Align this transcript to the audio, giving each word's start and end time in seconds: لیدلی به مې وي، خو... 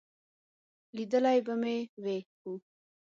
لیدلی 0.95 1.39
به 1.45 1.53
مې 1.61 1.75
وي، 2.03 2.17
خو... 2.37 2.51